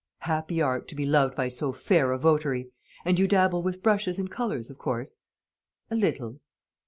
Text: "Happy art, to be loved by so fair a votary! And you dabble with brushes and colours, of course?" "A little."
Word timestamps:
"Happy 0.21 0.59
art, 0.59 0.87
to 0.87 0.95
be 0.95 1.05
loved 1.05 1.35
by 1.35 1.47
so 1.47 1.71
fair 1.71 2.11
a 2.11 2.17
votary! 2.17 2.71
And 3.05 3.19
you 3.19 3.27
dabble 3.27 3.61
with 3.61 3.83
brushes 3.83 4.17
and 4.17 4.31
colours, 4.31 4.71
of 4.71 4.79
course?" 4.79 5.17
"A 5.91 5.95
little." 5.95 6.39